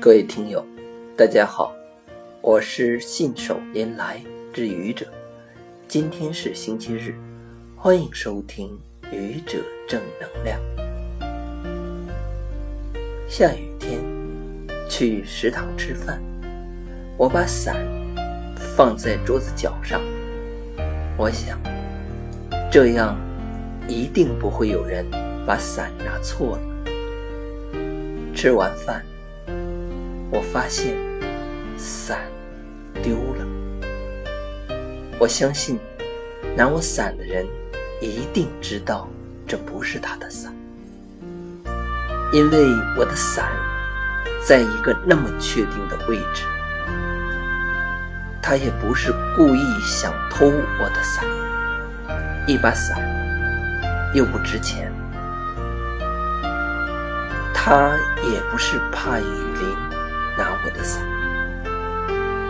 [0.00, 0.64] 各位听友，
[1.14, 1.74] 大家好，
[2.40, 4.18] 我是信手拈来
[4.50, 5.06] 之愚者。
[5.86, 7.14] 今天是星期日，
[7.76, 8.80] 欢迎收听
[9.12, 10.58] 愚者正能量。
[13.28, 14.00] 下雨天
[14.88, 16.18] 去食堂吃饭，
[17.18, 17.76] 我把伞
[18.74, 20.00] 放在桌子角上，
[21.18, 21.60] 我想
[22.72, 23.18] 这样
[23.86, 25.04] 一定不会有人
[25.46, 26.62] 把伞拿错了。
[28.34, 29.04] 吃完饭，
[30.30, 30.96] 我发现
[31.76, 32.18] 伞
[33.02, 33.44] 丢了。
[35.18, 35.78] 我相信
[36.56, 37.46] 拿我伞的人
[38.00, 39.08] 一定知道
[39.46, 40.54] 这不是他的伞，
[42.32, 42.64] 因为
[42.96, 43.50] 我的伞
[44.46, 46.44] 在一个那么确定的位置。
[48.42, 51.24] 他也不是故意想偷我的伞，
[52.46, 52.98] 一把伞
[54.14, 54.92] 又不值钱。
[57.52, 57.96] 他
[58.32, 59.76] 也不是怕雨淋，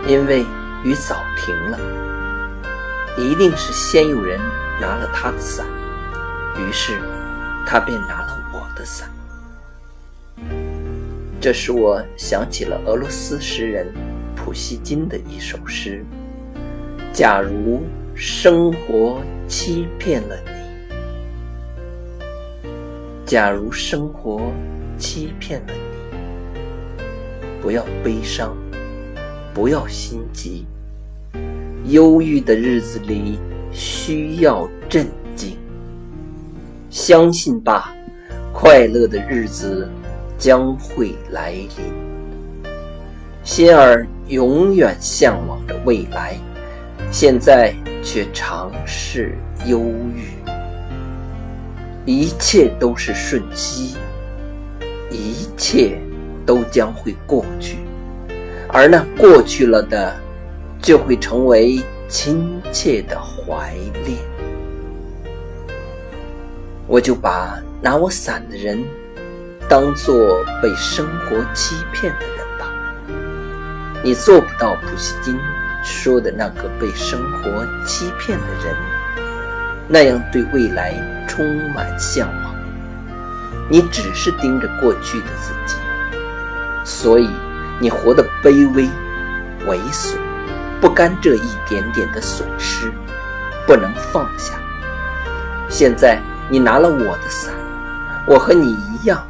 [0.07, 0.45] 因为
[0.83, 1.79] 雨早停了，
[3.17, 4.39] 一定是先有人
[4.79, 5.65] 拿了他的伞，
[6.57, 6.99] 于是
[7.65, 9.09] 他便拿了我的伞。
[11.39, 13.87] 这使我想起了俄罗斯诗人
[14.35, 16.03] 普希金的一首诗
[17.13, 17.83] ：“假如
[18.15, 20.51] 生活欺骗了你，
[23.25, 24.51] 假如生活。”
[25.01, 25.79] 欺骗了你，
[27.59, 28.55] 不要悲伤，
[29.53, 30.65] 不要心急。
[31.85, 33.39] 忧郁的日子里
[33.71, 35.57] 需要镇静。
[36.89, 37.93] 相信吧，
[38.53, 39.89] 快乐的日子
[40.37, 41.69] 将会来临。
[43.43, 46.37] 心儿永远向往着未来，
[47.11, 49.81] 现在却尝试忧
[50.15, 50.31] 郁。
[52.05, 53.95] 一切都是瞬息。
[55.09, 55.97] 一切
[56.45, 57.77] 都将会过去，
[58.73, 60.15] 而那过去了的，
[60.81, 63.73] 就会成为亲切的怀
[64.05, 64.17] 恋。
[66.87, 68.81] 我就把拿我伞的人
[69.67, 72.71] 当做被生活欺骗的人吧。
[74.03, 75.37] 你做不到普希金
[75.83, 78.75] 说的那个被生活欺骗的人，
[79.87, 80.93] 那样对未来
[81.27, 82.55] 充满向往。
[83.69, 85.75] 你只是盯着过去的自己，
[86.83, 87.29] 所以
[87.81, 88.83] 你活得卑微、
[89.65, 90.15] 猥琐，
[90.79, 92.91] 不甘这一点点的损失，
[93.65, 94.53] 不能放下。
[95.67, 97.55] 现在你拿了我的伞，
[98.27, 99.25] 我和你一样，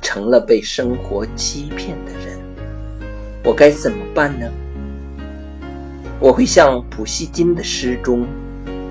[0.00, 2.38] 成了被生活欺骗的人。
[3.42, 4.46] 我该怎么办呢？
[6.20, 8.24] 我会像普希金的诗中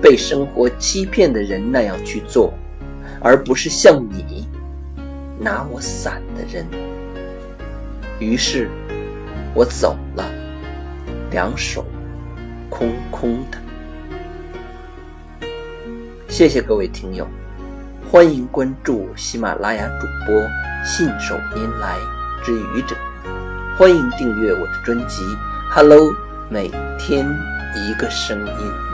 [0.02, 2.52] 被生活欺骗的人那样去做，
[3.18, 4.46] 而不是像你。
[5.40, 6.66] 拿我伞的人，
[8.24, 8.70] 于是
[9.54, 10.24] 我走了，
[11.30, 11.84] 两手
[12.70, 13.58] 空空的。
[16.26, 17.28] 谢谢各位听友，
[18.10, 20.40] 欢迎关注喜马拉雅主播
[20.86, 21.98] 信手拈来
[22.42, 22.96] 之愚者，
[23.76, 25.22] 欢迎订阅我的专辑
[25.70, 26.10] 《Hello》，
[26.48, 27.28] 每天
[27.76, 28.93] 一个声音。